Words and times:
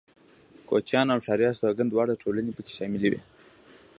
کوچيان 0.69 1.07
او 1.13 1.19
ښاري 1.25 1.45
استوگن 1.49 1.87
دواړه 1.89 2.13
ټولنې 2.21 2.51
پکې 2.57 2.71
شاملې 2.77 3.07
وې. 3.11 3.21